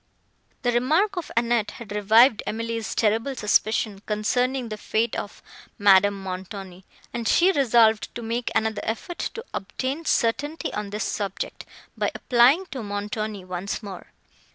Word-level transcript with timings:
The 0.63 0.71
remark 0.71 1.15
of 1.15 1.29
Annette 1.37 1.69
had 1.77 1.91
revived 1.91 2.41
Emily's 2.47 2.95
terrible 2.95 3.35
suspicion, 3.35 4.01
concerning 4.07 4.69
the 4.69 4.77
fate 4.79 5.15
of 5.15 5.43
Madame 5.77 6.23
Montoni; 6.23 6.85
and 7.13 7.27
she 7.27 7.51
resolved 7.51 8.15
to 8.15 8.23
make 8.23 8.49
another 8.55 8.81
effort 8.83 9.19
to 9.35 9.45
obtain 9.53 10.05
certainty 10.05 10.73
on 10.73 10.89
this 10.89 11.03
subject, 11.03 11.67
by 11.95 12.09
applying 12.15 12.65
to 12.71 12.81
Montoni 12.81 13.45
once 13.45 13.83
more. 13.83 14.07